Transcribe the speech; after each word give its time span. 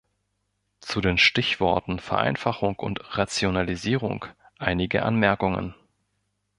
Zu 0.79 0.99
den 0.99 1.19
Stichworten 1.19 1.99
Vereinfachung 1.99 2.79
und 2.79 3.15
Rationalisierung 3.19 4.25
einige 4.57 5.03
Anmerkungen. 5.03 5.75